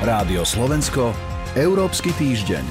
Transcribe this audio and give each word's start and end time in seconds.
Rádio 0.00 0.48
Slovensko, 0.48 1.12
Európsky 1.52 2.08
týždeň. 2.16 2.64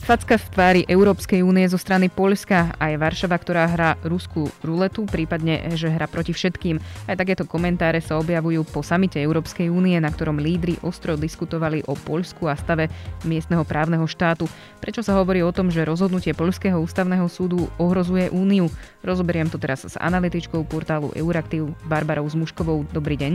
Facka 0.00 0.40
v 0.40 0.48
tvári 0.48 0.82
Európskej 0.88 1.44
únie 1.44 1.68
zo 1.68 1.76
strany 1.76 2.08
Poľska 2.08 2.72
a 2.80 2.88
je 2.88 2.96
Varšava, 2.96 3.36
ktorá 3.36 3.68
hrá 3.68 4.00
ruskú 4.00 4.48
ruletu, 4.64 5.04
prípadne, 5.04 5.60
že 5.76 5.92
hra 5.92 6.08
proti 6.08 6.32
všetkým. 6.32 6.80
Aj 7.04 7.20
takéto 7.20 7.44
komentáre 7.44 8.00
sa 8.00 8.16
objavujú 8.16 8.64
po 8.64 8.80
samite 8.80 9.20
Európskej 9.20 9.68
únie, 9.68 10.00
na 10.00 10.08
ktorom 10.08 10.40
lídry 10.40 10.80
ostro 10.80 11.20
diskutovali 11.20 11.84
o 11.84 11.92
Poľsku 11.92 12.48
a 12.48 12.56
stave 12.56 12.88
miestneho 13.28 13.68
právneho 13.68 14.08
štátu. 14.08 14.48
Prečo 14.80 15.04
sa 15.04 15.20
hovorí 15.20 15.44
o 15.44 15.52
tom, 15.52 15.68
že 15.68 15.84
rozhodnutie 15.84 16.32
Poľského 16.32 16.80
ústavného 16.80 17.28
súdu 17.28 17.68
ohrozuje 17.76 18.32
úniu? 18.32 18.72
Rozoberiem 19.04 19.52
to 19.52 19.60
teraz 19.60 19.84
s 19.84 20.00
analytičkou 20.00 20.64
portálu 20.64 21.12
Euraktiv 21.12 21.68
Barbarou 21.84 22.24
Zmuškovou. 22.24 22.88
Dobrý 22.88 23.20
deň. 23.20 23.32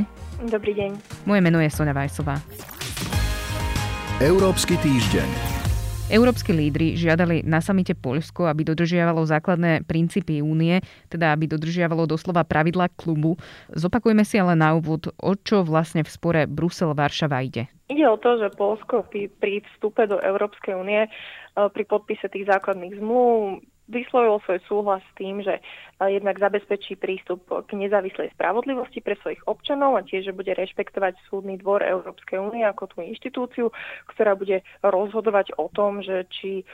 Dobrý 0.49 0.73
deň. 0.73 1.21
Moje 1.29 1.41
meno 1.45 1.61
je 1.61 1.69
Sonja 1.69 1.93
Vajsová. 1.93 2.41
Európsky 4.21 4.77
týždeň. 4.77 5.25
Európsky 6.13 6.53
lídry 6.53 6.93
žiadali 6.93 7.41
na 7.41 7.65
samite 7.65 7.97
Poľsko, 7.97 8.45
aby 8.45 8.61
dodržiavalo 8.61 9.25
základné 9.25 9.89
princípy 9.89 10.37
únie, 10.37 10.85
teda 11.09 11.33
aby 11.33 11.49
dodržiavalo 11.49 12.05
doslova 12.05 12.45
pravidla 12.45 12.93
klubu. 12.93 13.41
Zopakujme 13.73 14.21
si 14.21 14.37
ale 14.37 14.53
na 14.53 14.77
úvod, 14.77 15.09
o 15.17 15.33
čo 15.33 15.65
vlastne 15.65 16.05
v 16.05 16.13
spore 16.13 16.41
Brusel-Varšava 16.45 17.41
ide. 17.41 17.65
Ide 17.89 18.05
o 18.05 18.21
to, 18.21 18.37
že 18.37 18.53
Polsko 18.53 19.01
pri, 19.09 19.33
pri 19.33 19.65
vstupe 19.73 20.05
do 20.05 20.21
Európskej 20.21 20.77
únie 20.77 21.09
e, 21.09 21.09
pri 21.57 21.83
podpise 21.89 22.29
tých 22.29 22.45
základných 22.53 23.01
zmluv 23.01 23.65
vyslovil 23.91 24.39
svoj 24.43 24.59
súhlas 24.69 25.03
s 25.03 25.13
tým, 25.19 25.43
že 25.43 25.59
eh, 25.59 26.09
jednak 26.11 26.39
zabezpečí 26.39 26.95
prístup 26.95 27.43
k 27.47 27.71
nezávislej 27.75 28.31
spravodlivosti 28.35 29.03
pre 29.03 29.19
svojich 29.19 29.43
občanov 29.43 29.99
a 29.99 30.05
tiež, 30.05 30.31
že 30.31 30.37
bude 30.37 30.53
rešpektovať 30.55 31.19
súdny 31.27 31.59
dvor 31.59 31.83
Európskej 31.83 32.39
únie 32.39 32.63
ako 32.63 32.95
tú 32.95 32.97
inštitúciu, 33.03 33.67
ktorá 34.11 34.39
bude 34.39 34.63
rozhodovať 34.83 35.57
o 35.59 35.67
tom, 35.71 35.99
že 35.99 36.27
či 36.31 36.63
eh, 36.63 36.65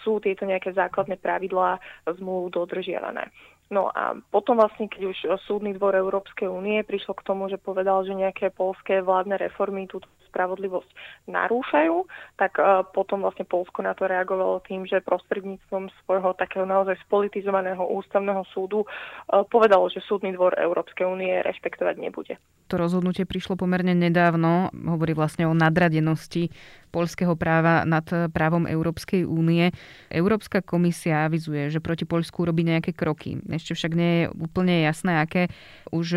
sú 0.00 0.20
tieto 0.24 0.48
nejaké 0.48 0.72
základné 0.72 1.20
pravidlá 1.20 1.80
zmluv 2.08 2.54
dodržiavané. 2.54 3.28
No 3.72 3.88
a 3.88 4.12
potom 4.28 4.60
vlastne, 4.60 4.92
keď 4.92 5.02
už 5.08 5.18
súdny 5.48 5.72
dvor 5.72 5.96
Európskej 5.96 6.46
únie 6.46 6.84
prišlo 6.84 7.16
k 7.16 7.24
tomu, 7.24 7.48
že 7.48 7.56
povedal, 7.56 8.04
že 8.04 8.12
nejaké 8.12 8.52
polské 8.52 9.00
vládne 9.00 9.40
reformy 9.40 9.88
túto 9.88 10.04
spravodlivosť 10.34 10.90
narúšajú, 11.30 11.96
tak 12.34 12.58
uh, 12.58 12.82
potom 12.82 13.22
vlastne 13.22 13.46
Polsko 13.46 13.86
na 13.86 13.94
to 13.94 14.10
reagovalo 14.10 14.58
tým, 14.66 14.82
že 14.82 14.98
prostredníctvom 15.06 15.94
svojho 16.02 16.34
takého 16.34 16.66
naozaj 16.66 16.98
spolitizovaného 17.06 17.86
ústavného 17.86 18.42
súdu 18.50 18.82
uh, 18.82 19.46
povedalo, 19.46 19.86
že 19.86 20.02
súdny 20.02 20.34
dvor 20.34 20.58
Európskej 20.58 21.06
únie 21.06 21.38
rešpektovať 21.46 21.94
nebude. 22.02 22.34
To 22.66 22.74
rozhodnutie 22.74 23.22
prišlo 23.22 23.54
pomerne 23.54 23.94
nedávno, 23.94 24.74
hovorí 24.74 25.14
vlastne 25.14 25.46
o 25.46 25.54
nadradenosti 25.54 26.50
poľského 26.90 27.34
práva 27.34 27.82
nad 27.82 28.06
právom 28.30 28.70
Európskej 28.70 29.26
únie. 29.26 29.74
Európska 30.08 30.62
komisia 30.62 31.26
avizuje, 31.26 31.68
že 31.68 31.82
proti 31.82 32.06
Poľsku 32.06 32.46
robí 32.46 32.62
nejaké 32.62 32.94
kroky. 32.94 33.42
Ešte 33.50 33.74
však 33.74 33.92
nie 33.98 34.12
je 34.14 34.24
úplne 34.38 34.86
jasné, 34.86 35.18
aké. 35.18 35.50
Už 35.90 36.14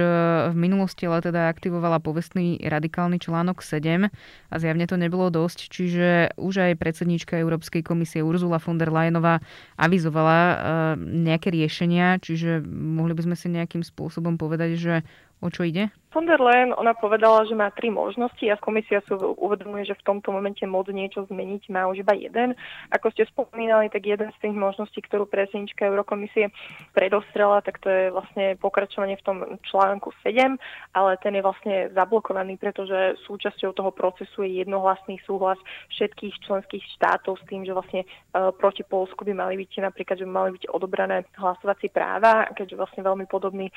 v 0.53 0.55
minulosti 0.55 1.09
ale 1.09 1.25
teda 1.25 1.49
aktivovala 1.49 1.97
povestný 1.97 2.61
radikálny 2.61 3.17
článok 3.17 3.65
7 3.65 4.06
a 4.47 4.55
zjavne 4.57 4.87
to 4.87 4.95
nebolo 4.95 5.29
dosť, 5.29 5.59
čiže 5.69 6.09
už 6.39 6.71
aj 6.71 6.79
predsedníčka 6.79 7.37
Európskej 7.37 7.83
komisie 7.83 8.23
Urzula 8.23 8.57
von 8.57 8.79
der 8.79 8.89
Leyenová 8.89 9.43
avizovala 9.75 10.39
eh, 10.39 10.55
nejaké 11.01 11.51
riešenia, 11.53 12.17
čiže 12.19 12.63
mohli 12.67 13.13
by 13.13 13.31
sme 13.31 13.35
si 13.35 13.47
nejakým 13.51 13.83
spôsobom 13.83 14.39
povedať, 14.39 14.79
že 14.79 14.95
o 15.41 15.47
čo 15.49 15.67
ide? 15.67 15.93
Von 16.17 16.25
der 16.25 16.39
Leyen, 16.39 16.73
ona 16.73 16.95
povedala, 16.95 17.43
že 17.45 17.53
má 17.53 17.67
tri 17.69 17.91
možnosti 17.91 18.41
a 18.47 18.57
komisia 18.57 19.03
si 19.03 19.13
uvedomuje, 19.13 19.85
že 19.85 19.99
v 19.99 20.05
tomto 20.07 20.31
momente 20.31 20.63
mod 20.63 20.87
niečo 20.87 21.27
zmeniť 21.27 21.67
má 21.67 21.83
už 21.91 22.01
iba 22.01 22.15
jeden. 22.15 22.55
Ako 22.95 23.11
ste 23.11 23.27
spomínali, 23.29 23.91
tak 23.91 24.07
jeden 24.07 24.31
z 24.33 24.37
tých 24.39 24.55
možností, 24.55 25.03
ktorú 25.03 25.27
predsednička 25.27 25.83
Eurokomisie 25.83 26.49
predostrela, 26.95 27.59
tak 27.59 27.83
to 27.83 27.91
je 27.91 28.03
vlastne 28.09 28.55
pokračovanie 28.57 29.19
v 29.19 29.25
tom 29.29 29.37
článku 29.67 30.15
7, 30.23 30.55
ale 30.95 31.11
ten 31.19 31.35
je 31.35 31.43
vlastne 31.43 31.75
zablokovaný, 31.91 32.55
pretože 32.55 33.19
súčasťou 33.27 33.75
toho 33.75 33.91
procesu 33.91 34.47
je 34.47 34.63
jednohlasný 34.63 35.19
súhlas 35.27 35.59
všetkých 35.91 36.33
členských 36.49 36.87
štátov 36.97 37.35
s 37.35 37.43
tým, 37.51 37.67
že 37.67 37.75
vlastne 37.75 38.07
uh, 38.07 38.55
proti 38.55 38.87
Polsku 38.87 39.27
by 39.27 39.35
mali 39.35 39.59
byť 39.59 39.83
napríklad, 39.83 40.17
že 40.17 40.25
mali 40.25 40.55
byť 40.55 40.71
odobrané 40.71 41.27
hlasovacie 41.35 41.91
práva, 41.91 42.47
keďže 42.55 42.79
vlastne 42.79 43.03
veľmi 43.03 43.27
podobný 43.27 43.67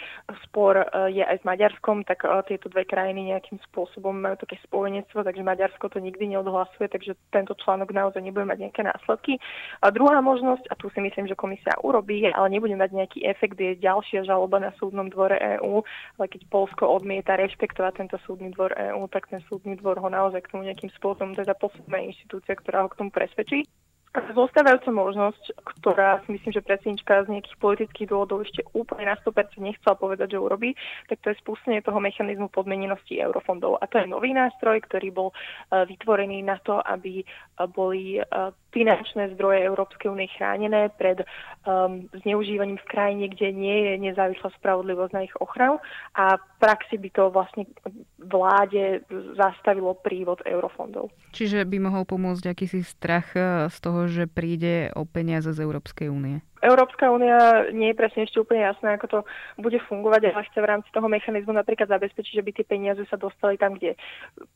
spor 0.46 0.78
uh, 0.78 1.10
je 1.10 1.26
aj 1.26 1.42
s 1.42 1.44
Maďarskom, 1.50 2.06
tak 2.06 2.20
tak 2.20 2.52
tieto 2.52 2.68
dve 2.68 2.84
krajiny 2.84 3.32
nejakým 3.32 3.56
spôsobom 3.72 4.12
majú 4.12 4.36
také 4.36 4.60
spojenectvo, 4.68 5.24
takže 5.24 5.40
Maďarsko 5.40 5.88
to 5.88 6.04
nikdy 6.04 6.36
neodhlasuje, 6.36 6.84
takže 6.92 7.16
tento 7.32 7.56
článok 7.56 7.96
naozaj 7.96 8.20
nebude 8.20 8.44
mať 8.44 8.68
nejaké 8.68 8.84
následky. 8.84 9.40
A 9.80 9.88
druhá 9.88 10.20
možnosť, 10.20 10.68
a 10.68 10.76
tu 10.76 10.92
si 10.92 11.00
myslím, 11.00 11.24
že 11.24 11.38
komisia 11.38 11.72
urobí, 11.80 12.28
ale 12.28 12.52
nebude 12.52 12.76
mať 12.76 12.92
nejaký 12.92 13.18
efekt, 13.24 13.56
je 13.56 13.80
ďalšia 13.80 14.28
žaloba 14.28 14.60
na 14.60 14.76
súdnom 14.76 15.08
dvore 15.08 15.40
EÚ, 15.40 15.80
ale 16.20 16.26
keď 16.28 16.44
Polsko 16.52 16.92
odmieta 16.92 17.40
rešpektovať 17.40 17.92
tento 18.04 18.16
súdny 18.28 18.52
dvor 18.52 18.76
EÚ, 18.76 19.08
tak 19.08 19.32
ten 19.32 19.40
súdny 19.48 19.80
dvor 19.80 19.96
ho 19.96 20.08
naozaj 20.12 20.44
k 20.44 20.52
tomu 20.52 20.68
nejakým 20.68 20.92
spôsobom 21.00 21.32
teda 21.32 21.56
posúdna 21.56 22.04
inštitúcia, 22.04 22.52
ktorá 22.52 22.84
ho 22.84 22.92
k 22.92 22.98
tomu 23.00 23.08
presvedčí. 23.08 23.64
Zostávajúca 24.10 24.90
možnosť, 24.90 25.54
ktorá 25.62 26.18
si 26.26 26.34
myslím, 26.34 26.50
že 26.50 26.66
predsednička 26.66 27.30
z 27.30 27.30
nejakých 27.30 27.58
politických 27.62 28.10
dôvodov 28.10 28.42
ešte 28.42 28.66
úplne 28.74 29.06
na 29.06 29.14
100% 29.14 29.62
nechcela 29.62 29.94
povedať, 29.94 30.34
že 30.34 30.42
urobí, 30.42 30.74
tak 31.06 31.22
to 31.22 31.30
je 31.30 31.38
spustenie 31.38 31.78
toho 31.78 32.02
mechanizmu 32.02 32.50
podmenenosti 32.50 33.22
eurofondov. 33.22 33.78
A 33.78 33.86
to 33.86 34.02
je 34.02 34.10
nový 34.10 34.34
nástroj, 34.34 34.82
ktorý 34.82 35.14
bol 35.14 35.28
uh, 35.30 35.86
vytvorený 35.86 36.42
na 36.42 36.58
to, 36.58 36.82
aby 36.82 37.22
uh, 37.22 37.70
boli 37.70 38.18
uh, 38.18 38.50
finančné 38.74 39.30
zdroje 39.38 39.62
Európskej 39.62 40.10
únie 40.10 40.26
chránené 40.34 40.90
pred 40.98 41.22
um, 41.68 42.10
zneužívaním 42.26 42.82
v 42.82 42.90
krajine, 42.90 43.26
kde 43.30 43.54
nie 43.54 43.76
je 43.86 43.92
nezávislá 44.10 44.50
spravodlivosť 44.58 45.12
na 45.14 45.22
ich 45.28 45.34
ochranu 45.38 45.78
a 46.18 46.34
v 46.40 46.46
praxi 46.58 46.98
by 46.98 47.08
to 47.14 47.30
vlastne 47.30 47.68
vláde 48.18 49.06
zastavilo 49.38 49.94
prívod 49.94 50.42
eurofondov. 50.42 51.14
Čiže 51.30 51.62
by 51.62 51.78
mohol 51.78 52.02
pomôcť 52.08 52.50
akýsi 52.50 52.82
strach 52.82 53.34
z 53.70 53.76
toho, 53.78 53.90
toho, 53.90 54.06
že 54.06 54.24
príde 54.30 54.94
o 54.94 55.02
peniaze 55.02 55.50
z 55.50 55.60
Európskej 55.60 56.08
únie? 56.08 56.46
Európska 56.60 57.08
únia 57.08 57.68
nie 57.72 57.92
je 57.92 57.98
presne 57.98 58.28
ešte 58.28 58.40
úplne 58.40 58.68
jasné, 58.68 58.94
ako 58.96 59.06
to 59.08 59.18
bude 59.56 59.80
fungovať, 59.88 60.30
ale 60.30 60.46
chce 60.48 60.58
v 60.60 60.70
rámci 60.70 60.88
toho 60.92 61.08
mechanizmu 61.08 61.56
napríklad 61.56 61.88
zabezpečiť, 61.88 62.34
že 62.36 62.44
by 62.44 62.50
tie 62.52 62.66
peniaze 62.68 63.02
sa 63.08 63.16
dostali 63.16 63.56
tam, 63.56 63.80
kde 63.80 63.96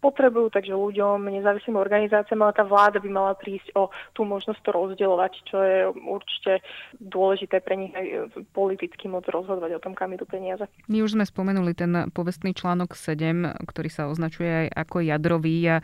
potrebujú, 0.05 0.53
takže 0.53 0.77
ľuďom, 0.77 1.33
nezávislým 1.33 1.81
organizáciám, 1.81 2.45
ale 2.45 2.53
tá 2.53 2.65
vláda 2.65 3.01
by 3.01 3.09
mala 3.09 3.33
prísť 3.33 3.73
o 3.75 3.89
tú 4.13 4.29
možnosť 4.29 4.61
to 4.61 4.71
rozdielovať, 4.71 5.33
čo 5.49 5.57
je 5.65 5.79
určite 6.05 6.53
dôležité 7.01 7.65
pre 7.65 7.81
nich 7.81 7.93
aj 7.97 8.37
politicky 8.53 9.09
môcť 9.09 9.33
rozhodovať 9.33 9.81
o 9.81 9.83
tom, 9.83 9.97
kam 9.97 10.13
idú 10.13 10.29
peniaze. 10.29 10.69
My 10.93 11.01
už 11.01 11.17
sme 11.17 11.25
spomenuli 11.25 11.73
ten 11.73 12.13
povestný 12.13 12.53
článok 12.53 12.93
7, 12.93 13.65
ktorý 13.65 13.89
sa 13.89 14.13
označuje 14.13 14.69
aj 14.69 14.87
ako 14.87 15.01
jadrový 15.01 15.57
a 15.69 15.77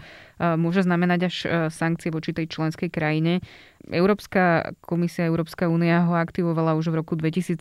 môže 0.60 0.84
znamenať 0.84 1.20
až 1.26 1.36
sankcie 1.72 2.12
voči 2.12 2.36
tej 2.36 2.53
členskej 2.53 2.92
krajine. 2.92 3.41
Európska 3.90 4.74
komisia, 4.80 5.26
Európska 5.26 5.66
únia 5.66 6.06
ho 6.06 6.14
aktivovala 6.14 6.78
už 6.78 6.94
v 6.94 6.98
roku 7.02 7.14
2017 7.18 7.58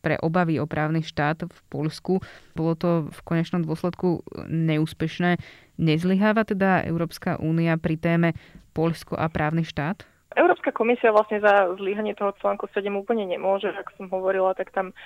pre 0.00 0.16
obavy 0.22 0.62
o 0.62 0.66
právny 0.70 1.02
štát 1.02 1.44
v 1.44 1.58
Polsku. 1.68 2.22
Bolo 2.54 2.78
to 2.78 3.10
v 3.10 3.20
konečnom 3.26 3.66
dôsledku 3.66 4.22
neúspešné. 4.48 5.42
Nezlyháva 5.82 6.46
teda 6.46 6.86
Európska 6.86 7.42
únia 7.42 7.74
pri 7.74 7.98
téme 7.98 8.28
Polsko 8.72 9.18
a 9.18 9.26
právny 9.26 9.66
štát? 9.66 10.06
Európska 10.32 10.72
komisia 10.72 11.12
vlastne 11.12 11.44
za 11.44 11.76
zlyhanie 11.76 12.16
toho 12.16 12.32
článku 12.40 12.64
7 12.72 12.88
úplne 12.96 13.28
nemôže. 13.28 13.68
Ak 13.68 13.92
som 14.00 14.08
hovorila, 14.08 14.56
tak 14.56 14.72
tam 14.72 14.96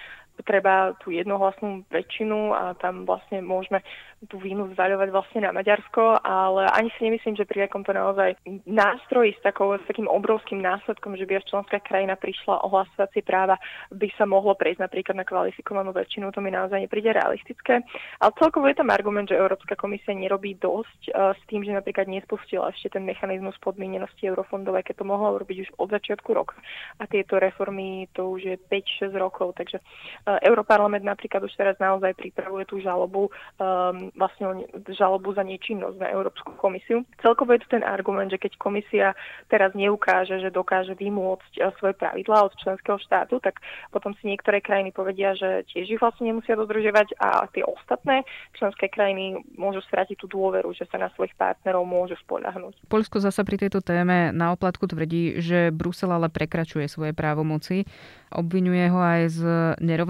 treba 0.42 0.96
tú 1.04 1.12
jednohlasnú 1.12 1.84
väčšinu 1.92 2.56
a 2.56 2.62
tam 2.80 3.04
vlastne 3.04 3.44
môžeme 3.44 3.84
tú 4.32 4.40
vínu 4.40 4.72
zvaľovať 4.72 5.08
vlastne 5.12 5.40
na 5.44 5.52
Maďarsko, 5.52 6.24
ale 6.24 6.72
ani 6.72 6.88
si 6.96 7.04
nemyslím, 7.04 7.36
že 7.36 7.44
pri 7.44 7.68
takomto 7.68 7.92
naozaj 7.92 8.40
nástroji 8.64 9.36
s, 9.36 9.40
takou, 9.44 9.76
s 9.76 9.84
takým 9.84 10.08
obrovským 10.08 10.56
následkom, 10.56 11.20
že 11.20 11.28
by 11.28 11.36
až 11.36 11.44
členská 11.52 11.84
krajina 11.84 12.16
prišla 12.16 12.64
o 12.64 12.72
hlasovacie 12.72 13.20
práva, 13.20 13.60
by 13.92 14.08
sa 14.16 14.24
mohlo 14.24 14.56
prejsť 14.56 14.88
napríklad 14.88 15.20
na 15.20 15.28
kvalifikovanú 15.28 15.92
väčšinu, 15.92 16.32
to 16.32 16.40
mi 16.40 16.48
naozaj 16.48 16.80
nepríde 16.80 17.12
realistické. 17.12 17.84
Ale 18.24 18.32
celkovo 18.40 18.72
je 18.72 18.80
tam 18.80 18.88
argument, 18.88 19.28
že 19.28 19.36
Európska 19.36 19.76
komisia 19.76 20.16
nerobí 20.16 20.56
dosť 20.56 21.12
uh, 21.12 21.36
s 21.36 21.42
tým, 21.52 21.60
že 21.60 21.76
napríklad 21.76 22.08
nespustila 22.08 22.72
ešte 22.72 22.96
ten 22.96 23.04
mechanizmus 23.04 23.54
podmienenosti 23.60 24.32
eurofondov, 24.32 24.80
keď 24.80 24.96
to 24.96 25.04
mohlo 25.04 25.26
mohlo 25.26 25.42
robiť 25.42 25.58
už 25.66 25.70
od 25.82 25.90
začiatku 25.90 26.30
roka. 26.30 26.54
A 27.02 27.10
tieto 27.10 27.42
reformy 27.42 28.06
to 28.14 28.30
už 28.30 28.40
je 28.46 28.56
5-6 28.56 29.10
rokov, 29.18 29.58
takže 29.58 29.82
Europarlament 30.26 31.06
napríklad 31.06 31.46
už 31.46 31.54
teraz 31.54 31.78
naozaj 31.78 32.18
pripravuje 32.18 32.66
tú 32.66 32.82
žalobu, 32.82 33.30
um, 33.30 34.10
vlastne 34.18 34.66
žalobu 34.90 35.30
za 35.38 35.46
nečinnosť 35.46 36.02
na 36.02 36.10
Európsku 36.10 36.50
komisiu. 36.58 37.06
Celkovo 37.22 37.54
je 37.54 37.62
tu 37.62 37.78
ten 37.78 37.86
argument, 37.86 38.26
že 38.26 38.42
keď 38.42 38.58
komisia 38.58 39.14
teraz 39.46 39.70
neukáže, 39.78 40.42
že 40.42 40.50
dokáže 40.50 40.98
vymôcť 40.98 41.62
uh, 41.62 41.70
svoje 41.78 41.94
pravidlá 41.94 42.42
od 42.42 42.58
členského 42.58 42.98
štátu, 42.98 43.38
tak 43.38 43.62
potom 43.94 44.18
si 44.18 44.26
niektoré 44.26 44.58
krajiny 44.58 44.90
povedia, 44.90 45.38
že 45.38 45.62
tiež 45.70 45.94
ich 45.94 46.02
vlastne 46.02 46.26
nemusia 46.26 46.58
dodržiavať 46.58 47.14
a 47.22 47.46
tie 47.54 47.62
ostatné 47.62 48.26
členské 48.58 48.90
krajiny 48.90 49.46
môžu 49.54 49.78
stratiť 49.86 50.18
tú 50.18 50.26
dôveru, 50.26 50.74
že 50.74 50.90
sa 50.90 50.98
na 50.98 51.06
svojich 51.14 51.38
partnerov 51.38 51.86
môžu 51.86 52.18
spoľahnúť. 52.26 52.90
Polsko 52.90 53.22
zasa 53.22 53.46
pri 53.46 53.62
tejto 53.62 53.78
téme 53.78 54.34
na 54.34 54.50
oplatku 54.50 54.90
tvrdí, 54.90 55.38
že 55.38 55.70
Brusel 55.70 56.10
ale 56.10 56.26
prekračuje 56.26 56.90
svoje 56.90 57.14
právomoci. 57.14 57.86
Obvinuje 58.34 58.90
ho 58.90 58.98
aj 58.98 59.22
z 59.30 59.40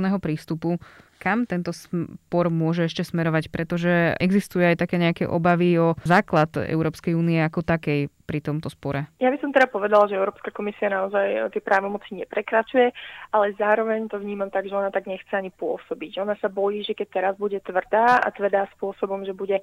nerovného 0.07 0.23
prístupu 0.23 0.79
kam 1.17 1.49
tento 1.49 1.73
spor 1.73 2.53
môže 2.53 2.87
ešte 2.87 3.01
smerovať, 3.01 3.49
pretože 3.49 4.13
existuje 4.21 4.69
aj 4.69 4.85
také 4.85 5.01
nejaké 5.01 5.25
obavy 5.25 5.75
o 5.81 5.97
základ 6.05 6.53
Európskej 6.55 7.17
únie 7.17 7.41
ako 7.41 7.65
takej 7.65 8.13
pri 8.27 8.43
tomto 8.43 8.67
spore? 8.67 9.15
Ja 9.23 9.31
by 9.31 9.39
som 9.39 9.55
teda 9.55 9.71
povedala, 9.71 10.11
že 10.11 10.19
Európska 10.19 10.51
komisia 10.51 10.91
naozaj 10.91 11.55
tie 11.55 11.63
právomoci 11.63 12.19
neprekračuje, 12.19 12.91
ale 13.31 13.55
zároveň 13.55 14.11
to 14.11 14.19
vnímam 14.19 14.51
tak, 14.51 14.67
že 14.67 14.75
ona 14.75 14.91
tak 14.91 15.07
nechce 15.07 15.31
ani 15.31 15.55
pôsobiť. 15.55 16.19
Ona 16.19 16.35
sa 16.43 16.51
bojí, 16.51 16.83
že 16.83 16.99
keď 16.99 17.09
teraz 17.09 17.35
bude 17.39 17.63
tvrdá 17.63 18.19
a 18.19 18.29
tvrdá 18.35 18.67
spôsobom, 18.75 19.23
že 19.23 19.31
bude 19.31 19.63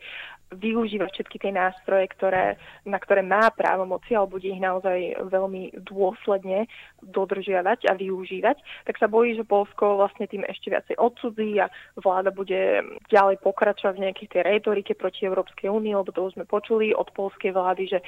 využívať 0.56 1.10
všetky 1.12 1.38
tie 1.44 1.52
nástroje, 1.52 2.08
ktoré, 2.16 2.56
na 2.88 2.98
ktoré 2.98 3.20
má 3.20 3.52
právomoci, 3.52 4.16
ale 4.16 4.32
bude 4.32 4.48
ich 4.48 4.64
naozaj 4.64 5.28
veľmi 5.28 5.84
dôsledne 5.84 6.72
dodržiavať 7.04 7.92
a 7.92 7.94
využívať, 8.00 8.88
tak 8.88 8.96
sa 8.96 9.12
bojí, 9.12 9.36
že 9.36 9.44
Polsko 9.44 10.00
vlastne 10.00 10.24
tým 10.32 10.48
ešte 10.48 10.72
viacej 10.72 10.96
odsudzí 10.96 11.60
a 11.60 11.68
vláda 12.00 12.32
bude 12.32 12.80
ďalej 13.12 13.44
pokračovať 13.44 13.94
v 14.00 14.04
nejakej 14.08 14.28
tej 14.32 14.42
retorike 14.48 14.94
proti 14.96 15.28
Európskej 15.28 15.68
únii, 15.68 15.94
lebo 16.00 16.16
to 16.16 16.24
už 16.24 16.40
sme 16.40 16.46
počuli 16.48 16.96
od 16.96 17.12
polskej 17.12 17.52
vlády, 17.52 17.84
že 17.92 18.00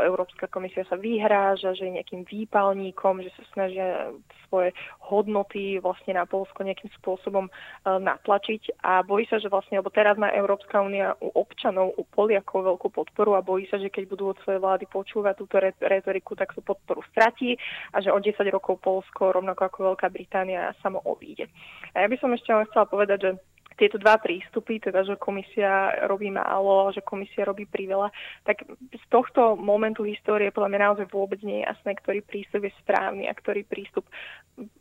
Európska 0.00 0.50
komisia 0.50 0.86
sa 0.86 0.96
vyhráža, 0.98 1.76
že 1.76 1.86
je 1.86 1.96
nejakým 2.00 2.22
výpalníkom, 2.26 3.22
že 3.22 3.30
sa 3.36 3.44
snažia 3.52 4.10
svoje 4.48 4.70
hodnoty 5.02 5.82
vlastne 5.82 6.14
na 6.14 6.24
Polsko 6.24 6.62
nejakým 6.62 6.90
spôsobom 7.02 7.46
e, 7.46 7.50
natlačiť 7.86 8.78
a 8.86 9.02
bojí 9.02 9.26
sa, 9.26 9.42
že 9.42 9.50
vlastne, 9.50 9.82
lebo 9.82 9.90
teraz 9.90 10.14
má 10.14 10.30
Európska 10.30 10.78
únia 10.78 11.18
u 11.18 11.34
občanov, 11.34 11.94
u 11.98 12.06
Poliakov 12.06 12.62
veľkú 12.62 12.88
podporu 12.94 13.34
a 13.34 13.42
bojí 13.42 13.66
sa, 13.66 13.82
že 13.82 13.90
keď 13.90 14.04
budú 14.06 14.24
od 14.30 14.38
svojej 14.46 14.62
vlády 14.62 14.86
počúvať 14.86 15.34
túto 15.34 15.58
retoriku, 15.82 16.38
tak 16.38 16.54
tú 16.54 16.62
podporu 16.62 17.02
stratí 17.10 17.58
a 17.90 17.98
že 17.98 18.14
o 18.14 18.18
10 18.22 18.38
rokov 18.54 18.78
Polsko, 18.78 19.34
rovnako 19.34 19.66
ako 19.66 19.78
Veľká 19.94 20.06
Británia, 20.14 20.70
samo 20.78 21.02
odíde. 21.02 21.50
A 21.98 22.04
ja 22.04 22.08
by 22.08 22.16
som 22.22 22.30
ešte 22.30 22.54
len 22.54 22.66
chcela 22.70 22.86
povedať, 22.86 23.18
že 23.20 23.30
tieto 23.74 23.98
dva 23.98 24.18
prístupy, 24.18 24.78
teda 24.78 25.02
že 25.02 25.18
komisia 25.18 26.04
robí 26.06 26.30
málo, 26.30 26.94
že 26.94 27.02
komisia 27.02 27.46
robí 27.46 27.66
priveľa, 27.66 28.10
tak 28.46 28.62
z 28.90 29.04
tohto 29.10 29.58
momentu 29.58 30.06
histórie 30.06 30.54
podľa 30.54 30.70
mňa 30.70 30.80
naozaj 30.80 31.06
vôbec 31.10 31.40
nie 31.42 31.62
je 31.62 31.68
jasné, 31.68 31.98
ktorý 31.98 32.20
prístup 32.22 32.66
je 32.66 32.72
správny 32.82 33.26
a 33.26 33.34
ktorý 33.34 33.66
prístup 33.66 34.06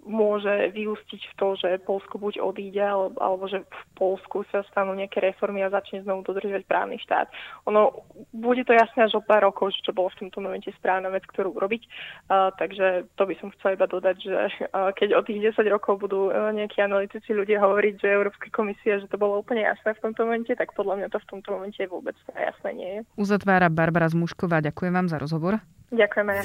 môže 0.06 0.70
vyústiť 0.76 1.22
v 1.34 1.34
to, 1.40 1.48
že 1.58 1.82
Polsko 1.82 2.22
buď 2.22 2.44
odíde, 2.44 2.84
alebo, 2.84 3.18
alebo 3.18 3.50
že 3.50 3.66
v 3.66 3.84
Polsku 3.98 4.46
sa 4.52 4.62
stanú 4.70 4.94
nejaké 4.94 5.18
reformy 5.24 5.66
a 5.66 5.74
začne 5.74 6.06
znovu 6.06 6.28
dodržovať 6.28 6.68
právny 6.70 7.02
štát. 7.02 7.32
Ono, 7.66 8.06
bude 8.36 8.62
to 8.68 8.76
jasné 8.76 9.10
až 9.10 9.18
o 9.18 9.26
pár 9.26 9.48
rokov, 9.48 9.74
čo 9.82 9.96
bolo 9.96 10.14
v 10.14 10.28
tomto 10.28 10.44
momente 10.44 10.70
správna 10.78 11.10
vec, 11.10 11.26
ktorú 11.26 11.56
urobiť. 11.58 11.82
Uh, 12.30 12.54
takže 12.60 13.10
to 13.18 13.24
by 13.26 13.34
som 13.40 13.50
chcela 13.58 13.74
iba 13.80 13.88
dodať, 13.90 14.16
že 14.22 14.40
uh, 14.70 14.92
keď 14.94 15.10
o 15.18 15.22
tých 15.26 15.40
10 15.56 15.66
rokov 15.74 16.04
budú 16.04 16.30
uh, 16.30 16.54
nejakí 16.54 16.84
analytici 16.84 17.34
ľudia 17.34 17.64
hovoriť, 17.64 17.94
že 17.98 18.14
Európska 18.14 18.48
komisia, 18.54 18.83
že 18.84 19.08
to 19.08 19.18
bolo 19.18 19.40
úplne 19.40 19.64
jasné 19.64 19.96
v 19.96 20.02
tomto 20.04 20.28
momente, 20.28 20.52
tak 20.54 20.76
podľa 20.76 21.00
mňa 21.00 21.08
to 21.10 21.20
v 21.24 21.28
tomto 21.32 21.50
momente 21.56 21.82
vôbec 21.88 22.16
jasné 22.36 22.70
nie 22.76 22.90
je. 22.96 23.00
Uzatvára 23.16 23.72
Barbara 23.72 24.12
Zmušková. 24.12 24.60
Ďakujem 24.60 24.94
vám 24.94 25.08
za 25.08 25.18
rozhovor. 25.18 25.64
Ďakujeme. 25.94 26.44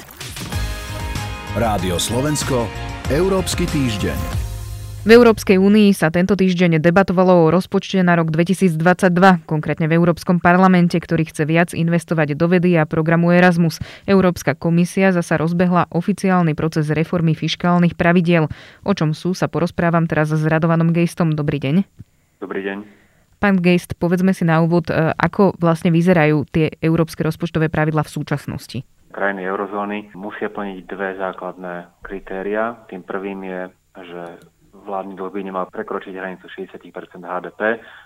Rádio 1.57 1.97
Slovensko, 1.97 2.69
Európsky 3.09 3.65
týždeň. 3.65 4.49
V 4.99 5.15
Európskej 5.15 5.55
únii 5.55 5.95
sa 5.95 6.11
tento 6.11 6.35
týždeň 6.35 6.83
debatovalo 6.83 7.47
o 7.47 7.51
rozpočte 7.55 8.03
na 8.03 8.19
rok 8.19 8.35
2022, 8.35 9.47
konkrétne 9.47 9.87
v 9.87 9.95
Európskom 9.95 10.43
parlamente, 10.43 10.99
ktorý 10.99 11.23
chce 11.23 11.47
viac 11.47 11.71
investovať 11.71 12.35
do 12.35 12.51
vedy 12.51 12.75
a 12.75 12.83
programu 12.83 13.31
Erasmus. 13.31 13.79
Európska 14.03 14.59
komisia 14.59 15.15
zasa 15.15 15.39
rozbehla 15.39 15.87
oficiálny 15.89 16.51
proces 16.51 16.91
reformy 16.91 17.31
fiškálnych 17.31 17.95
pravidiel. 17.95 18.51
O 18.83 18.91
čom 18.91 19.15
sú, 19.15 19.31
sa 19.31 19.47
porozprávam 19.47 20.03
teraz 20.03 20.35
s 20.35 20.43
Radovanom 20.43 20.91
Gejstom. 20.91 21.31
Dobrý 21.31 21.63
deň. 21.63 22.08
Dobrý 22.39 22.63
deň. 22.63 22.77
Pán 23.39 23.59
Geist, 23.63 23.95
povedzme 23.95 24.35
si 24.35 24.43
na 24.43 24.59
úvod, 24.59 24.91
e, 24.91 25.15
ako 25.15 25.55
vlastne 25.59 25.91
vyzerajú 25.91 26.43
tie 26.47 26.71
európske 26.83 27.23
rozpočtové 27.23 27.71
pravidla 27.71 28.03
v 28.03 28.13
súčasnosti 28.15 28.79
krajiny 29.19 29.43
eurozóny 29.51 30.15
musia 30.15 30.47
plniť 30.47 30.77
dve 30.87 31.17
základné 31.19 31.99
kritéria. 32.05 32.77
Tým 32.87 33.03
prvým 33.03 33.43
je, 33.43 33.61
že 34.07 34.21
vládny 34.71 35.19
dlh 35.19 35.31
by 35.33 35.41
nemal 35.43 35.65
prekročiť 35.67 36.15
hranicu 36.15 36.47
60% 36.47 36.87
HDP 37.19 37.61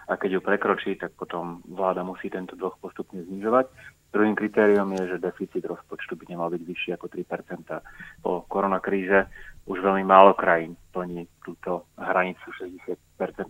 a 0.10 0.14
keď 0.18 0.30
ju 0.34 0.42
prekročí, 0.42 0.98
tak 0.98 1.14
potom 1.14 1.62
vláda 1.70 2.02
musí 2.02 2.34
tento 2.34 2.58
dlh 2.58 2.74
postupne 2.82 3.22
znižovať. 3.30 3.70
Druhým 4.10 4.34
kritériom 4.34 4.90
je, 4.98 5.14
že 5.14 5.22
deficit 5.22 5.62
rozpočtu 5.70 6.18
by 6.18 6.26
nemal 6.34 6.50
byť 6.50 6.62
vyšší 6.66 6.90
ako 6.98 7.06
3% 7.14 8.26
Po 8.26 8.50
koronakríze 8.50 9.30
už 9.70 9.86
veľmi 9.86 10.02
málo 10.02 10.34
krajín 10.34 10.74
plní 10.94 11.26
túto 11.42 11.90
hranicu 11.98 12.54
60% 12.54 12.94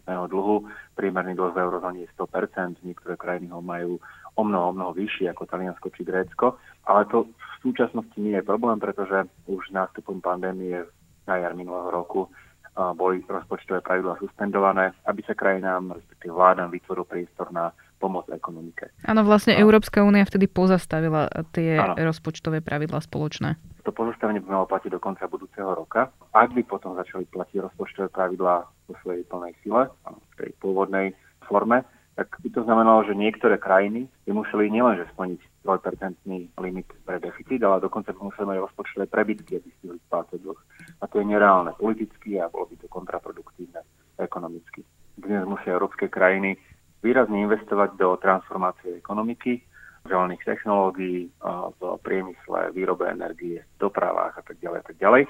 dlhu. 0.07 0.63
Priemerný 0.95 1.35
dlh 1.35 1.51
v 1.51 1.61
eurozóne 1.61 2.07
je 2.07 2.09
100% 2.15 2.79
niektoré 2.87 3.19
krajiny 3.19 3.51
ho 3.51 3.59
majú 3.59 3.99
o 4.39 4.41
mnoho, 4.47 4.71
o 4.71 4.73
mnoho 4.73 4.91
vyšší 4.95 5.27
ako 5.29 5.43
Taliansko 5.45 5.91
či 5.91 6.07
Grécko. 6.07 6.55
Ale 6.87 7.03
to 7.11 7.27
v 7.27 7.55
súčasnosti 7.59 8.15
nie 8.15 8.39
je 8.39 8.47
problém, 8.47 8.79
pretože 8.79 9.27
už 9.51 9.75
nástupom 9.75 10.23
pandémie 10.23 10.87
na 11.27 11.35
jar 11.35 11.51
minulého 11.51 11.91
roku 11.91 12.31
boli 12.73 13.21
rozpočtové 13.29 13.85
pravidlá 13.85 14.17
suspendované, 14.17 14.97
aby 15.05 15.21
sa 15.21 15.37
krajinám, 15.37 15.93
respektíve 15.93 16.33
vládam 16.33 16.73
vytvoril 16.73 17.05
priestor 17.05 17.53
na 17.53 17.69
pomoc 18.01 18.25
ekonomike. 18.33 18.89
Áno, 19.05 19.21
vlastne 19.21 19.53
Európska 19.53 20.01
únia 20.01 20.25
vtedy 20.25 20.49
pozastavila 20.49 21.29
tie 21.53 21.77
ano. 21.77 21.93
rozpočtové 22.01 22.65
pravidlá 22.65 22.99
spoločné. 23.05 23.61
To 23.83 23.91
pozastavenie 23.91 24.39
by 24.39 24.47
malo 24.47 24.67
platiť 24.71 24.95
do 24.95 24.99
konca 25.03 25.27
budúceho 25.27 25.75
roka. 25.75 26.07
Ak 26.31 26.55
by 26.55 26.63
potom 26.63 26.95
začali 26.95 27.27
platiť 27.27 27.67
rozpočtové 27.67 28.07
pravidlá 28.07 28.63
vo 28.63 28.93
svojej 29.03 29.27
plnej 29.27 29.53
sile, 29.59 29.91
v 30.07 30.33
tej 30.39 30.51
pôvodnej 30.63 31.11
forme, 31.43 31.83
tak 32.13 32.29
by 32.39 32.49
to 32.53 32.61
znamenalo, 32.63 33.03
že 33.03 33.17
niektoré 33.17 33.57
krajiny 33.57 34.05
by 34.29 34.31
museli 34.37 34.69
nielenže 34.69 35.09
splniť 35.17 35.65
3% 35.65 36.15
limit 36.61 36.87
pre 37.03 37.17
deficit, 37.17 37.59
ale 37.65 37.81
dokonca 37.81 38.13
by 38.13 38.19
museli 38.21 38.45
mať 38.53 38.57
rozpočtové 38.69 39.05
prebytky, 39.09 39.57
aby 39.57 39.69
stihli 39.81 39.99
splácať 40.07 40.37
dlh. 40.39 40.59
A 41.01 41.03
to 41.09 41.19
je 41.19 41.25
nereálne 41.25 41.73
politicky 41.73 42.37
a 42.37 42.53
bolo 42.53 42.69
by 42.69 42.75
to 42.77 42.87
kontraproduktívne 42.87 43.81
ekonomicky. 44.21 44.85
Dnes 45.17 45.41
musia 45.49 45.73
európske 45.73 46.05
krajiny 46.05 46.55
výrazne 47.01 47.41
investovať 47.43 47.97
do 47.97 48.15
transformácie 48.21 49.01
ekonomiky, 49.01 49.65
zelených 50.13 50.45
technológií, 50.45 51.33
v 51.81 51.81
priemysle, 52.05 52.69
výrobe 52.77 53.09
energie, 53.09 53.65
dopravách 53.81 54.37
a 54.37 54.43
tak 54.45 54.61
ďalej 54.61 54.79
a 54.79 54.85
tak 54.85 54.97
ďalej. 55.01 55.23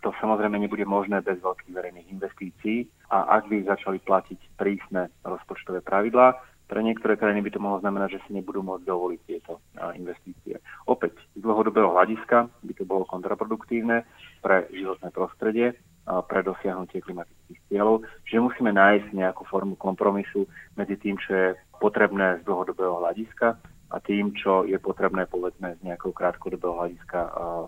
To 0.00 0.10
samozrejme 0.18 0.56
nebude 0.58 0.82
možné 0.88 1.20
bez 1.20 1.38
veľkých 1.38 1.76
verejných 1.76 2.10
investícií 2.10 2.88
a 3.12 3.38
ak 3.38 3.52
by 3.52 3.68
začali 3.68 4.00
platiť 4.02 4.58
prísne 4.58 5.12
rozpočtové 5.22 5.84
pravidlá, 5.84 6.40
pre 6.66 6.80
niektoré 6.80 7.20
krajiny 7.20 7.44
by 7.44 7.50
to 7.52 7.60
mohlo 7.60 7.84
znamenať, 7.84 8.16
že 8.16 8.22
si 8.24 8.30
nebudú 8.32 8.64
môcť 8.64 8.88
dovoliť 8.88 9.20
tieto 9.28 9.60
investície. 9.92 10.56
Opäť, 10.88 11.20
z 11.36 11.44
dlhodobého 11.44 11.92
hľadiska 11.92 12.48
by 12.48 12.72
to 12.72 12.88
bolo 12.88 13.04
kontraproduktívne 13.04 14.08
pre 14.40 14.64
životné 14.72 15.12
prostredie, 15.12 15.76
pre 16.02 16.40
dosiahnutie 16.40 17.04
klimatických 17.04 17.60
cieľov, 17.68 18.08
že 18.24 18.40
musíme 18.40 18.72
nájsť 18.72 19.12
nejakú 19.12 19.44
formu 19.46 19.76
kompromisu 19.76 20.48
medzi 20.74 20.96
tým, 20.96 21.20
čo 21.20 21.30
je 21.30 21.48
potrebné 21.76 22.40
z 22.40 22.48
dlhodobého 22.48 23.04
hľadiska 23.04 23.60
a 23.92 24.00
tým, 24.00 24.32
čo 24.32 24.64
je 24.64 24.80
potrebné 24.80 25.28
povedzme 25.28 25.76
z 25.76 25.80
nejakého 25.84 26.16
krátkodobého 26.16 26.72
hľadiska 26.72 27.20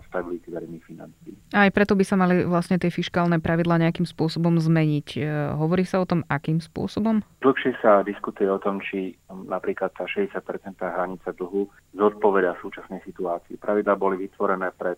stability 0.09 0.49
verejných 0.49 0.83
financií. 0.83 1.37
A 1.53 1.69
aj 1.69 1.71
preto 1.71 1.93
by 1.93 2.01
sa 2.01 2.17
mali 2.17 2.41
vlastne 2.41 2.81
tie 2.81 2.89
fiskálne 2.89 3.37
pravidla 3.37 3.77
nejakým 3.77 4.09
spôsobom 4.09 4.57
zmeniť. 4.57 5.07
E, 5.15 5.19
hovorí 5.53 5.85
sa 5.85 6.01
o 6.01 6.09
tom, 6.09 6.25
akým 6.25 6.57
spôsobom? 6.57 7.21
Dlhšie 7.45 7.77
sa 7.79 8.01
diskutuje 8.01 8.49
o 8.49 8.57
tom, 8.57 8.81
či 8.81 9.13
napríklad 9.29 9.93
tá 9.93 10.09
60% 10.09 10.33
hranica 10.81 11.29
dlhu 11.37 11.69
zodpoveda 11.93 12.57
súčasnej 12.57 13.05
situácii. 13.05 13.61
Pravidla 13.61 13.93
boli 13.93 14.25
vytvorené 14.25 14.73
pred 14.73 14.97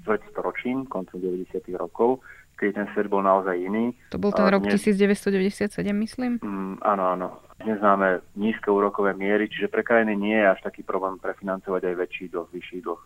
štvrťstoročím, 0.00 0.88
koncom 0.88 1.20
90. 1.20 1.60
rokov, 1.76 2.24
keď 2.62 2.78
ten 2.78 2.86
svet 2.94 3.10
bol 3.10 3.26
naozaj 3.26 3.58
iný. 3.58 3.90
To 4.14 4.22
bol 4.22 4.30
ten 4.30 4.46
rok 4.46 4.62
dnes... 4.62 4.78
1997, 4.78 5.66
myslím? 5.90 6.38
Mm, 6.38 6.78
áno, 6.78 7.04
áno. 7.18 7.28
Dnes 7.58 7.82
máme 7.82 8.22
nízke 8.38 8.70
úrokové 8.70 9.18
miery, 9.18 9.50
čiže 9.50 9.66
pre 9.66 9.82
krajiny 9.82 10.14
nie 10.14 10.38
je 10.38 10.46
až 10.46 10.62
taký 10.62 10.86
problém 10.86 11.18
prefinancovať 11.18 11.82
aj 11.90 11.94
väčší 11.98 12.24
dlh, 12.30 12.46
vyšší 12.54 12.78
dlh. 12.86 13.00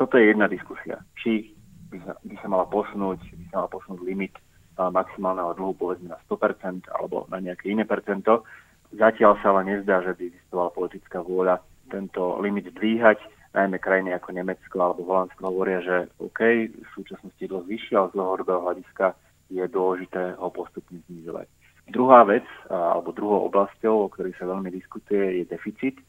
toto 0.00 0.16
je 0.16 0.32
jedna 0.32 0.48
diskusia. 0.48 1.04
Či 1.20 1.52
by 1.92 1.98
sa, 2.08 2.12
by 2.24 2.34
sa 2.40 2.48
mala 2.48 2.64
posunúť, 2.72 3.20
by 3.20 3.44
sa 3.52 3.54
mala 3.60 3.68
posunúť 3.68 4.00
limit 4.00 4.32
maximálneho 4.80 5.52
dlhu 5.52 5.76
povedzme 5.76 6.08
na 6.08 6.18
100% 6.26 6.88
alebo 6.88 7.28
na 7.28 7.38
nejaké 7.44 7.68
iné 7.68 7.84
percento. 7.84 8.48
Zatiaľ 8.96 9.36
sa 9.44 9.52
ale 9.52 9.68
nezdá, 9.68 10.00
že 10.00 10.16
by 10.16 10.32
existovala 10.32 10.70
politická 10.72 11.20
vôľa 11.20 11.60
tento 11.92 12.40
limit 12.40 12.72
dvíhať. 12.72 13.20
Najmä 13.52 13.76
krajiny 13.78 14.16
ako 14.16 14.32
Nemecko 14.32 14.76
alebo 14.80 15.04
Holandsko 15.04 15.44
hovoria, 15.44 15.84
že 15.84 16.08
OK, 16.16 16.72
v 16.72 16.88
súčasnosti 16.96 17.44
dlh 17.44 17.68
vyšší, 17.68 17.92
ale 17.92 18.08
z 18.08 18.16
dlhodobého 18.16 18.60
hľadiska 18.64 19.06
je 19.52 19.64
dôležité 19.68 20.40
ho 20.40 20.48
postupne 20.48 20.96
znižovať. 21.08 21.46
Druhá 21.92 22.24
vec, 22.24 22.48
alebo 22.72 23.12
druhou 23.12 23.52
oblasťou, 23.52 24.08
o 24.08 24.12
ktorej 24.12 24.32
sa 24.40 24.48
veľmi 24.48 24.72
diskutuje, 24.72 25.44
je 25.44 25.44
deficit. 25.44 26.00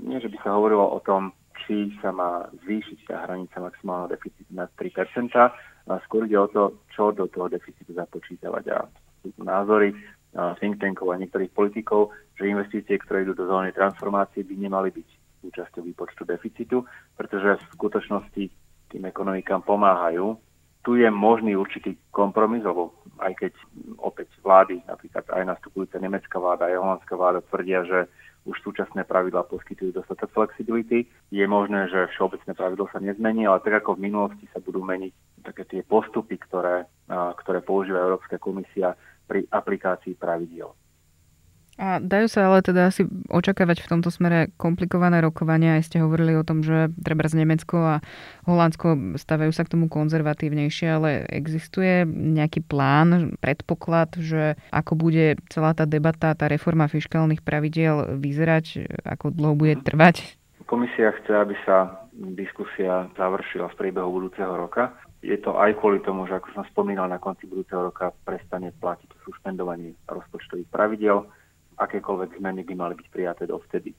Nie, 0.00 0.24
že 0.24 0.32
by 0.32 0.38
sa 0.40 0.56
hovorilo 0.56 0.88
o 0.88 1.00
tom, 1.04 1.36
či 1.66 1.92
sa 2.00 2.08
má 2.16 2.48
zvýšiť 2.64 3.12
tá 3.12 3.28
hranica 3.28 3.60
maximálneho 3.60 4.16
deficitu 4.16 4.48
na 4.56 4.64
3%, 4.64 5.36
a 5.84 6.00
skôr 6.08 6.24
ide 6.24 6.40
o 6.40 6.48
to, 6.48 6.80
čo 6.96 7.12
do 7.12 7.28
toho 7.28 7.52
deficitu 7.52 7.92
započítavať. 7.92 8.64
A 8.72 8.88
sú 9.20 9.36
tu 9.36 9.44
názory 9.44 9.92
think 10.56 10.80
tankov 10.80 11.12
a 11.12 11.20
niektorých 11.20 11.52
politikov, 11.52 12.08
že 12.40 12.48
investície, 12.48 12.96
ktoré 12.96 13.28
idú 13.28 13.36
do 13.36 13.44
zóny 13.44 13.70
transformácie, 13.76 14.48
by 14.48 14.54
nemali 14.56 14.88
byť 14.90 15.08
súčasťou 15.44 15.84
výpočtu 15.84 16.24
deficitu, 16.24 16.88
pretože 17.12 17.60
v 17.60 17.68
skutočnosti 17.76 18.44
tým 18.88 19.02
ekonomikám 19.04 19.60
pomáhajú. 19.60 20.40
Tu 20.84 21.00
je 21.00 21.08
možný 21.08 21.56
určitý 21.56 21.96
kompromis, 22.12 22.60
lebo 22.60 22.92
aj 23.16 23.32
keď 23.40 23.52
opäť 24.00 24.28
vlády, 24.44 24.84
napríklad 24.84 25.24
aj 25.32 25.56
nastupujúca 25.56 25.96
nemecká 25.96 26.36
vláda, 26.36 26.68
aj 26.68 26.76
holandská 26.76 27.14
vláda 27.16 27.40
tvrdia, 27.48 27.88
že 27.88 27.98
už 28.44 28.60
súčasné 28.60 29.08
pravidlá 29.08 29.48
poskytujú 29.48 29.96
dostatok 29.96 30.28
flexibility. 30.36 31.08
Je 31.32 31.44
možné, 31.48 31.88
že 31.88 32.12
všeobecné 32.12 32.52
pravidlo 32.52 32.84
sa 32.92 33.00
nezmení, 33.00 33.48
ale 33.48 33.64
tak 33.64 33.80
ako 33.80 33.96
v 33.96 34.12
minulosti 34.12 34.44
sa 34.52 34.60
budú 34.60 34.84
meniť 34.84 35.12
také 35.40 35.64
tie 35.64 35.80
postupy, 35.80 36.36
ktoré, 36.36 36.84
ktoré 37.08 37.64
používa 37.64 38.04
Európska 38.04 38.36
komisia 38.36 38.92
pri 39.24 39.48
aplikácii 39.48 40.20
pravidiel. 40.20 40.76
A 41.74 41.98
dajú 41.98 42.30
sa 42.30 42.46
ale 42.46 42.62
teda 42.62 42.94
asi 42.94 43.02
očakávať 43.26 43.82
v 43.82 43.90
tomto 43.90 44.06
smere 44.06 44.54
komplikované 44.54 45.18
rokovania. 45.18 45.74
Aj 45.74 45.82
ste 45.82 45.98
hovorili 45.98 46.38
o 46.38 46.46
tom, 46.46 46.62
že 46.62 46.94
treba 47.02 47.26
z 47.26 47.42
Nemecko 47.42 47.76
a 47.82 47.94
Holandsko 48.46 49.18
stavajú 49.18 49.50
sa 49.50 49.66
k 49.66 49.74
tomu 49.74 49.90
konzervatívnejšie, 49.90 50.86
ale 50.86 51.26
existuje 51.26 52.06
nejaký 52.06 52.62
plán, 52.62 53.34
predpoklad, 53.42 54.14
že 54.22 54.54
ako 54.70 54.94
bude 54.94 55.34
celá 55.50 55.74
tá 55.74 55.82
debata, 55.82 56.38
tá 56.38 56.46
reforma 56.46 56.86
fiskálnych 56.86 57.42
pravidiel 57.42 58.22
vyzerať, 58.22 58.86
ako 59.02 59.34
dlho 59.34 59.54
bude 59.58 59.74
trvať? 59.82 60.38
Komisia 60.70 61.10
chce, 61.10 61.32
aby 61.34 61.58
sa 61.66 62.06
diskusia 62.14 63.10
završila 63.18 63.68
v 63.74 63.78
priebehu 63.82 64.08
budúceho 64.08 64.54
roka 64.54 64.94
je 65.24 65.40
to 65.40 65.56
aj 65.56 65.72
kvôli 65.80 66.04
tomu, 66.04 66.28
že 66.28 66.36
ako 66.36 66.52
som 66.52 66.64
spomínal, 66.68 67.08
na 67.08 67.16
konci 67.16 67.48
budúceho 67.48 67.88
roka 67.88 68.12
prestane 68.28 68.76
platiť 68.76 69.08
suspendovanie 69.24 69.96
rozpočtových 70.04 70.68
pravidel. 70.68 71.24
Akékoľvek 71.78 72.38
zmeny 72.38 72.62
by 72.62 72.74
mali 72.74 72.94
byť 72.94 73.08
prijaté 73.10 73.46
dovtedy. 73.46 73.94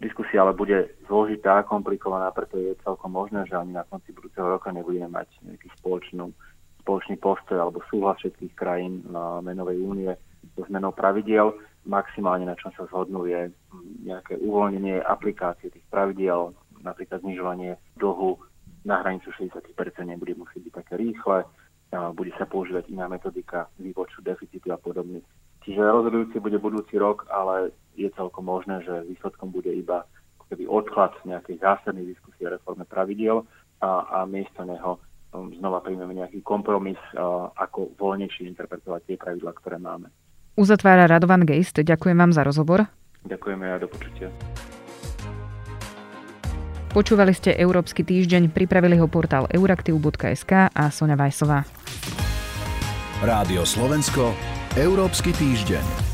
Diskusia 0.00 0.40
ale 0.40 0.56
bude 0.56 0.96
zložitá, 1.04 1.60
komplikovaná, 1.68 2.32
preto 2.32 2.56
je 2.56 2.72
celkom 2.80 3.12
možné, 3.12 3.44
že 3.44 3.52
ani 3.52 3.76
na 3.76 3.84
konci 3.84 4.16
budúceho 4.16 4.48
roka 4.48 4.72
nebudeme 4.72 5.12
mať 5.12 5.28
nejaký 5.44 5.68
spoločnú, 5.76 6.32
spoločný 6.80 7.20
postoj 7.20 7.60
alebo 7.60 7.84
súhlas 7.92 8.16
všetkých 8.16 8.56
krajín 8.56 9.04
na 9.12 9.44
menovej 9.44 9.76
únie 9.76 10.08
so 10.56 10.64
zmenou 10.64 10.96
pravidiel. 10.96 11.52
Maximálne 11.84 12.48
na 12.48 12.56
čom 12.56 12.72
sa 12.72 12.88
zhodnú 12.88 13.28
je 13.28 13.52
nejaké 14.04 14.40
uvoľnenie 14.40 15.04
aplikácie 15.04 15.68
tých 15.68 15.84
pravidiel, 15.92 16.56
napríklad 16.80 17.20
znižovanie 17.20 17.76
dlhu 18.00 18.40
na 18.88 19.04
hranicu 19.04 19.28
60% 19.36 19.60
nebude 20.08 20.32
musieť 20.32 20.64
byť 20.64 20.72
také 20.72 20.96
rýchle, 20.96 21.44
bude 22.16 22.32
sa 22.40 22.48
používať 22.48 22.88
iná 22.88 23.04
metodika 23.04 23.68
výpočtu 23.76 24.24
deficitu 24.24 24.72
a 24.72 24.80
podobne. 24.80 25.20
Čiže 25.64 25.80
rozhodujúci 25.80 26.40
bude 26.40 26.56
budúci 26.56 26.96
rok, 26.96 27.28
ale 27.28 27.74
je 27.92 28.08
celkom 28.16 28.48
možné, 28.48 28.80
že 28.84 29.04
výsledkom 29.04 29.52
bude 29.52 29.68
iba 29.68 30.08
keby 30.50 30.66
odklad 30.66 31.14
nejakej 31.22 31.62
zásadnej 31.62 32.10
diskusie 32.10 32.50
o 32.50 32.54
reforme 32.58 32.82
pravidiel 32.82 33.46
a, 33.78 34.02
a 34.10 34.18
miesto 34.26 34.66
neho 34.66 34.98
um, 35.30 35.54
znova 35.54 35.78
príjmeme 35.78 36.18
nejaký 36.18 36.42
kompromis, 36.42 36.98
ako 37.54 37.94
voľnejšie 37.94 38.50
interpretovať 38.50 39.00
tie 39.06 39.16
pravidla, 39.16 39.54
ktoré 39.54 39.78
máme. 39.78 40.10
Uzatvára 40.58 41.06
Radovan 41.06 41.46
Geist. 41.46 41.78
Ďakujem 41.78 42.18
vám 42.18 42.34
za 42.34 42.42
rozhovor. 42.42 42.90
Ďakujeme 43.22 43.64
a 43.70 43.76
do 43.78 43.86
počutia. 43.86 44.28
Počúvali 46.90 47.30
ste 47.30 47.54
Európsky 47.54 48.02
týždeň, 48.02 48.50
pripravili 48.50 48.98
ho 48.98 49.06
portál 49.06 49.46
euraktiv.sk 49.46 50.74
a 50.74 50.90
Sonja 50.90 51.14
Vajsová. 51.14 51.62
Rádio 53.22 53.62
Slovensko, 53.62 54.34
Európsky 54.78 55.34
týždeň. 55.34 56.09